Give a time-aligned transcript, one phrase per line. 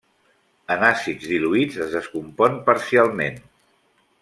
[0.75, 3.39] En àcids diluïts es descompon parcialment.